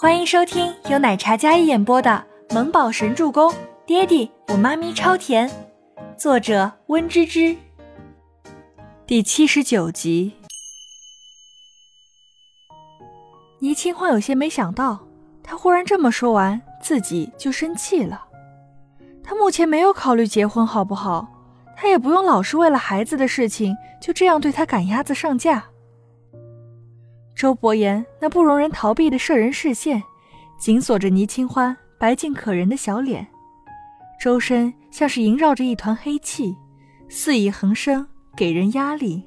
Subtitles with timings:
[0.00, 3.52] 欢迎收听由奶茶嘉一演播的《萌宝神助攻》，
[3.84, 5.50] 爹地我妈咪超甜，
[6.16, 7.54] 作者温芝芝。
[9.06, 10.32] 第七十九集。
[13.58, 15.00] 倪清欢有些没想到，
[15.42, 18.24] 他忽然这么说完，自己就生气了。
[19.22, 21.28] 他目前没有考虑结婚，好不好？
[21.76, 25.62] 他也不用老是为了孩子的事情就这样对他赶鸭子上架。
[27.40, 30.02] 周伯言那不容人逃避的摄人视线，
[30.58, 33.26] 紧锁着倪清欢白净可人的小脸，
[34.20, 36.54] 周身像是萦绕着一团黑气，
[37.08, 39.26] 肆意横生，给人压力。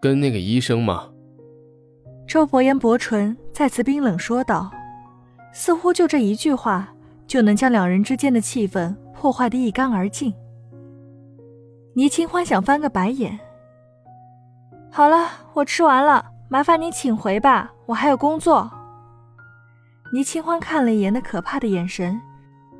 [0.00, 1.06] 跟那个医生吗？
[2.26, 4.70] 周伯言薄唇再次冰冷说道，
[5.52, 6.88] 似乎就这一句话
[7.26, 10.32] 就能将两人之间的气氛破坏的一干二净。
[11.92, 13.38] 倪清欢想翻个白眼。
[14.90, 16.31] 好了，我吃完了。
[16.52, 18.70] 麻烦你请回吧，我还有工作。
[20.12, 22.20] 倪清欢看了一眼那可怕的眼神，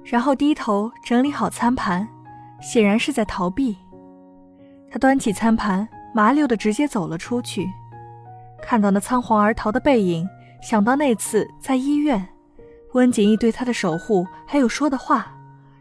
[0.05, 2.06] 然后低头整理好餐盘，
[2.61, 3.75] 显然是在逃避。
[4.91, 7.67] 他端起餐盘，麻溜的直接走了出去。
[8.61, 10.28] 看到那仓皇而逃的背影，
[10.61, 12.28] 想到那次在医院，
[12.93, 15.34] 温景逸对他的守护，还有说的话，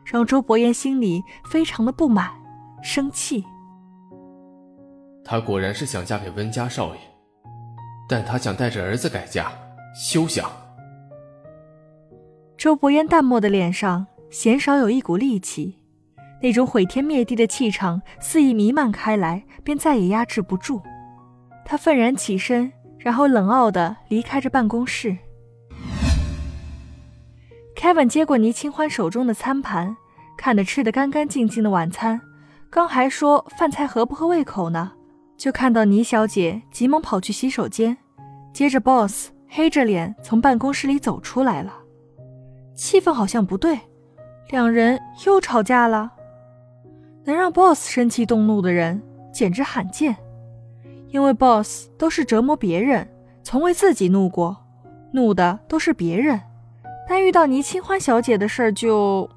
[0.06, 2.32] 让周伯言心里非常的不满、
[2.82, 3.44] 生气。
[5.26, 7.11] 他果然是想嫁给温家少爷。
[8.12, 9.50] 但他想带着儿子改嫁，
[9.96, 10.52] 休想！
[12.58, 15.78] 周伯言淡漠的脸上鲜少有一股戾气，
[16.42, 20.82] 那种毁天灭地的气场肆意弥漫开来，便再也压制不住。
[21.64, 25.18] 他愤然起身，然后冷傲的离开着办公室。
[27.78, 29.96] Kevin 接过倪清欢手中的餐盘，
[30.38, 32.20] 看着吃的干干净净的晚餐，
[32.70, 34.92] 刚还说饭菜合不合胃口呢。
[35.38, 37.98] 就看到倪小姐急忙跑去洗手间，
[38.54, 41.74] 接着 boss 黑着脸从办公室里走出来了，
[42.76, 43.80] 气氛好像不对，
[44.50, 46.12] 两人又吵架了。
[47.24, 49.02] 能让 boss 生气动怒的人
[49.34, 50.16] 简直罕见，
[51.10, 53.08] 因为 boss 都是折磨别人，
[53.44, 54.58] 从未自己怒过，
[55.14, 56.40] 怒的都是别人，
[57.08, 59.30] 但遇到倪清欢小姐的事儿就……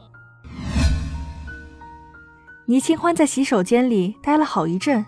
[2.66, 5.04] 倪清欢在洗手间里待了好一阵。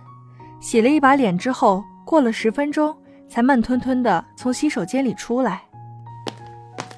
[0.60, 2.94] 洗了一把脸之后，过了十分钟，
[3.28, 5.62] 才慢吞吞地从洗手间里出来。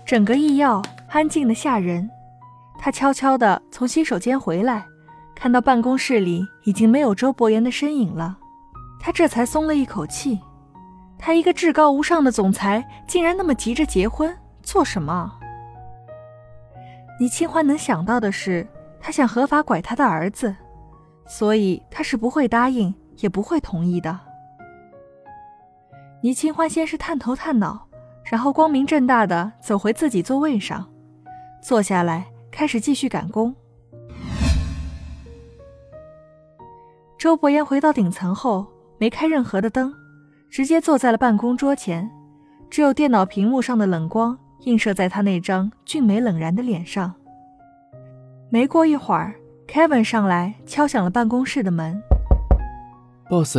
[0.05, 2.09] 整个医药安静的吓人。
[2.79, 4.87] 他悄悄地从洗手间回来，
[5.35, 8.39] 看到办公室里已经没有周伯言的身影了，
[9.01, 10.39] 他这才松了一口气。
[11.19, 15.33] 他一个至高无上的总裁，竟然那么急着结婚，做什么？
[17.19, 18.67] 倪清欢能想到的是，
[19.01, 20.55] 他想合法拐他的儿子，
[21.27, 22.95] 所以他是不会答应。
[23.21, 24.17] 也不会同意的。
[26.21, 27.87] 倪清欢先是探头探脑，
[28.25, 30.85] 然后光明正大的走回自己座位上，
[31.63, 33.55] 坐下来开始继续赶工。
[37.17, 38.67] 周伯言回到顶层后，
[38.99, 39.95] 没开任何的灯，
[40.51, 42.11] 直接坐在了办公桌前，
[42.69, 47.15] 只有电脑屏幕上的冷光映射在他那张俊美冷然的脸上。
[48.51, 49.35] 没过一会儿
[49.69, 52.01] ，Kevin 上来敲响了办公室的门。
[53.29, 53.57] boss，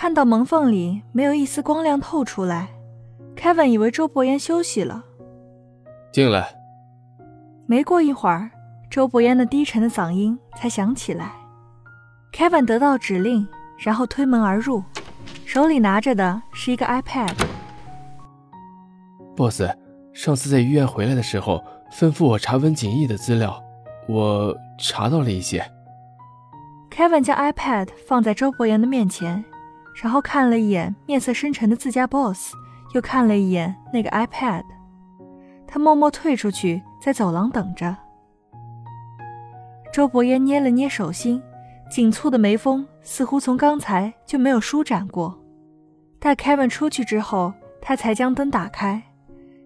[0.00, 2.68] 看到门缝里没有一丝光亮透出来
[3.34, 5.04] ，Kevin 以为周伯言休息了。
[6.12, 6.54] 进来。
[7.66, 8.48] 没过一会儿，
[8.88, 11.32] 周伯言的低沉的嗓音才响起来。
[12.32, 13.44] Kevin 得到指令，
[13.76, 14.84] 然后推门而入，
[15.44, 17.34] 手里拿着的是一个 iPad。
[19.34, 19.62] boss，
[20.12, 21.60] 上次在医院回来的时候，
[21.90, 23.60] 吩咐我查温景逸的资料，
[24.06, 25.68] 我查到了一些。
[26.88, 29.44] Kevin 将 iPad 放在周伯言的面前，
[30.02, 32.54] 然后看了一眼面色深沉的自家 boss，
[32.94, 34.64] 又看了一眼那个 iPad。
[35.66, 37.96] 他默默退出去，在走廊等着。
[39.92, 41.42] 周伯言捏了捏手心，
[41.90, 45.36] 紧蹙的眉峰似乎从刚才就没有舒展过。
[46.20, 49.02] 待 Kevin 出去之后，他才将灯打开，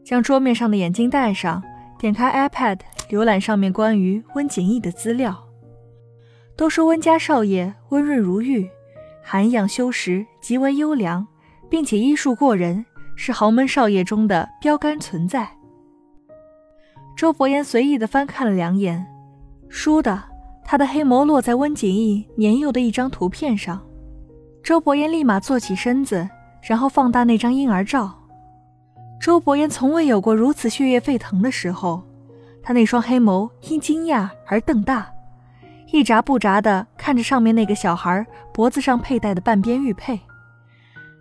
[0.04, 1.62] 将桌面上的眼镜戴上，
[1.98, 2.78] 点开 iPad，
[3.10, 5.36] 浏览上面关于温景逸的资料。
[6.56, 8.70] 都说温家少爷温润如玉，
[9.22, 11.26] 涵养修识极为优良，
[11.70, 12.84] 并且医术过人，
[13.16, 15.48] 是豪门少爷中的标杆存在。
[17.16, 19.06] 周伯言随意的翻看了两眼，
[19.70, 20.22] 倏的，
[20.64, 23.80] 他的黑眸落在温景逸年幼的一张图片上。
[24.62, 26.28] 周伯言立马坐起身子，
[26.62, 28.12] 然后放大那张婴儿照。
[29.20, 32.02] 周伯言从未有过如此血液沸腾的时候，
[32.62, 35.08] 他那双黑眸因惊讶而瞪大。
[35.92, 40.20] 一眨不眨地看着上面那个小孩脖子上佩戴的半边玉佩，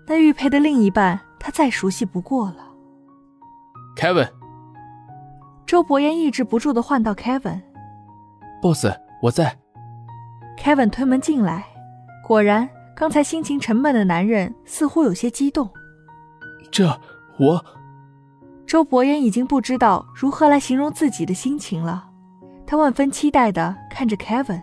[0.06, 2.68] 那玉佩的另一半他再熟悉不过了。
[3.98, 4.30] ，Kevin。
[5.66, 7.64] 周伯言抑制不住的唤道：“Kevin。”
[8.62, 8.86] boss，
[9.24, 9.58] 我在。
[10.56, 11.66] Kevin 推门进来，
[12.28, 15.68] 果然，刚才心情沉闷的男人似乎有些激动。
[16.72, 16.88] 这
[17.40, 17.66] 我……
[18.68, 22.08] 周伯言已经不知道如何来形容自己的心情了。
[22.68, 24.62] 他万分期待的看着 Kevin，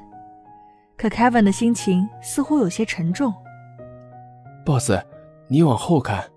[0.98, 3.32] 可 Kevin 的心情似乎有些沉重。
[4.66, 4.90] boss，
[5.46, 6.28] 你往后看。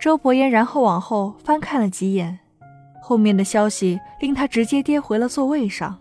[0.00, 2.40] 周伯言然后往后翻看了几眼，
[3.02, 5.98] 后面的消息令他直接跌回了座位上。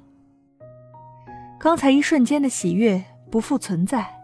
[1.60, 4.20] 刚才一瞬间的喜悦不复存在，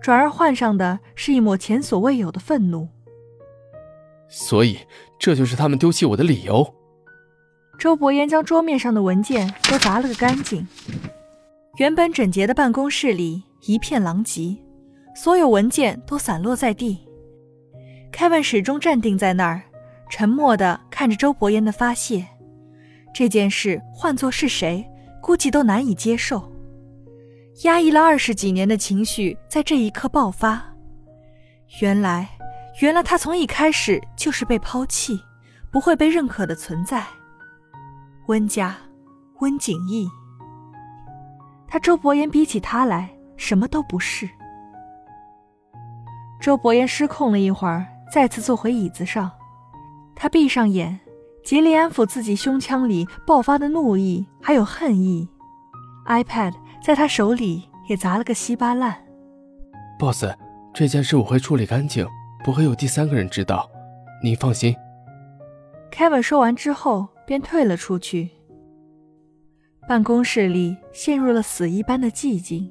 [0.00, 2.88] 转而换上的是一抹前所未有的愤怒。
[4.28, 4.80] 所以，
[5.18, 6.74] 这就是他们丢弃我的理由。
[7.78, 10.66] 周伯言将桌面上的文件都砸了个干净，
[11.76, 14.56] 原本整洁的办公室里一片狼藉，
[15.14, 16.98] 所有文件都散落在地。
[18.10, 19.62] 凯文始终站定在那儿，
[20.08, 22.26] 沉默地看着周伯言的发泄。
[23.12, 24.88] 这件事换作是谁，
[25.20, 26.50] 估计都难以接受。
[27.64, 30.74] 压抑了二十几年的情绪在这一刻爆发。
[31.82, 32.30] 原来，
[32.80, 35.20] 原来他从一开始就是被抛弃、
[35.70, 37.04] 不会被认可的存在。
[38.28, 38.74] 温家，
[39.40, 40.08] 温景逸，
[41.68, 44.28] 他周伯言比起他来什么都不是。
[46.40, 49.30] 周伯言失控了一会儿，再次坐回椅子上。
[50.14, 50.98] 他闭上眼，
[51.44, 55.28] 极力安抚自己胸腔里爆发的怒意还有恨意。
[56.06, 56.54] iPad。
[56.86, 58.96] 在他手里也砸了个稀巴烂。
[59.98, 60.24] boss，
[60.72, 62.06] 这件事我会处理干净，
[62.44, 63.68] 不会有第三个人知道，
[64.22, 64.72] 您放心。
[65.90, 68.30] Kevin 说完之后便退了出去。
[69.88, 72.68] 办公室里陷入了死一般的寂静。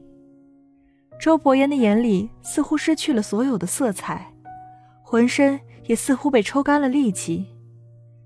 [1.17, 4.33] 周伯言的眼里似乎失去了所有的色彩，
[5.01, 7.45] 浑身也似乎被抽干了力气。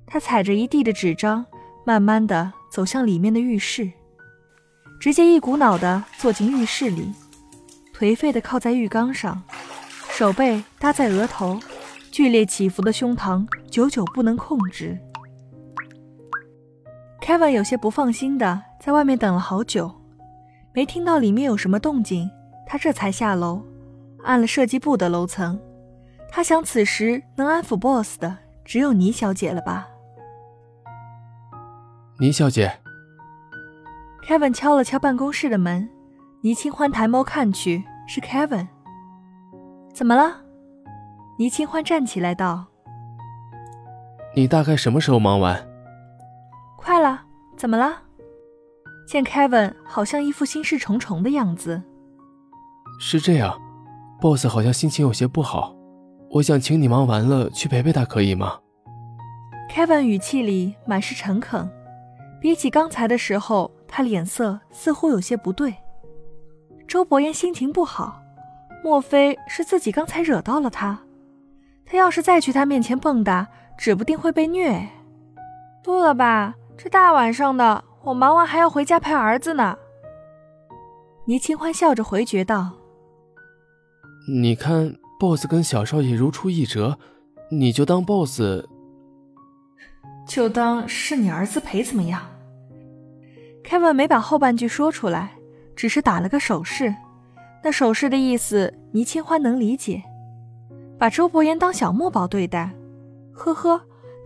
[0.07, 1.45] 他踩着一地的纸张，
[1.85, 3.91] 慢慢的走向里面的浴室。
[4.99, 7.13] 直接一股脑的坐进浴室里，
[7.95, 9.43] 颓废的靠在浴缸上，
[10.09, 11.59] 手背搭在额头，
[12.11, 14.97] 剧烈起伏的胸膛久久不能控制。
[17.29, 19.91] Kevin 有些不放心的在外面等了好久，
[20.73, 22.27] 没听到里面有什么动静，
[22.65, 23.61] 他这才下楼，
[24.23, 25.59] 按了设计部的楼层。
[26.31, 28.35] 他想，此时能安抚 Boss 的
[28.65, 29.87] 只有倪小姐了吧？
[32.17, 32.79] 倪小姐。
[34.27, 35.87] Kevin 敲了敲办公室的门，
[36.41, 38.67] 倪清欢抬眸看去，是 Kevin。
[39.93, 40.37] 怎么了？
[41.37, 42.65] 倪清欢站起来道
[44.35, 45.63] ：“你大概什么时候忙完？”
[47.59, 48.03] 怎么了？
[49.05, 51.81] 见 Kevin 好像一副心事重重的样子。
[53.01, 53.59] 是这样
[54.21, 55.75] ，Boss 好像心情有些不好，
[56.29, 58.57] 我想请你忙完了去陪陪他，可以吗
[59.69, 61.69] ？Kevin 语气里满是诚恳，
[62.39, 63.69] 比起刚才的时候。
[63.91, 65.73] 他脸色似乎有些不对，
[66.87, 68.21] 周伯言心情不好，
[68.83, 70.99] 莫非是自己刚才惹到了他？
[71.87, 74.87] 他要是再去他面前蹦跶，指不定会被虐。
[75.83, 79.77] 不了吧，这大晚上的，我忙完还要回家陪儿子呢。
[81.25, 82.71] 倪清欢笑着回绝道
[84.31, 86.97] ：“你看，boss 跟小少爷如出一辙，
[87.51, 88.41] 你就当 boss，
[90.25, 92.21] 就当是你儿子陪怎么样？”
[93.61, 95.33] Kevin 没把后半句说出来，
[95.75, 96.95] 只是打了个手势。
[97.61, 100.01] 那手势的意思，倪清欢能理解。
[100.97, 102.71] 把周伯言当小墨宝对待，
[103.33, 103.81] 呵呵，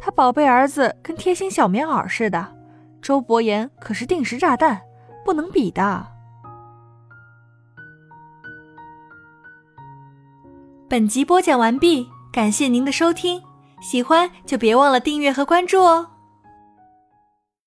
[0.06, 2.54] 他宝贝儿子跟贴心小棉袄似的，
[3.02, 4.82] 周伯言可是定时炸弹，
[5.24, 6.06] 不能比的。
[10.90, 13.42] 本集播讲完毕，感谢您的收听，
[13.82, 16.10] 喜欢就别忘了订阅和关注哦。